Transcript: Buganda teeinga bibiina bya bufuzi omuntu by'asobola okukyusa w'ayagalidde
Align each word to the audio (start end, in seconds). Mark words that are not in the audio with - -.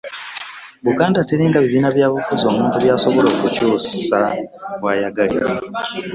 Buganda 0.85 1.19
teeinga 1.27 1.63
bibiina 1.63 1.89
bya 1.95 2.07
bufuzi 2.13 2.43
omuntu 2.51 2.75
by'asobola 2.83 3.27
okukyusa 3.31 4.19
w'ayagalidde 4.83 5.55